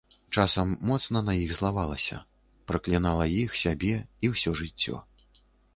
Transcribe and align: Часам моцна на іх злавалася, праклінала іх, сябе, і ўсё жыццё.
Часам 0.37 0.71
моцна 0.91 1.21
на 1.27 1.33
іх 1.43 1.51
злавалася, 1.59 2.17
праклінала 2.73 3.31
іх, 3.43 3.61
сябе, 3.67 3.95
і 4.25 4.35
ўсё 4.35 4.59
жыццё. 4.65 5.05